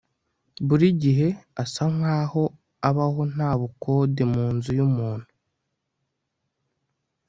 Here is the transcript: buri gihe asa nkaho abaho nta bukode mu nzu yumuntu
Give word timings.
buri 0.67 0.87
gihe 1.03 1.27
asa 1.63 1.83
nkaho 1.95 2.43
abaho 2.89 3.21
nta 3.33 3.49
bukode 3.59 4.21
mu 4.33 4.43
nzu 4.55 4.71
yumuntu 4.79 5.29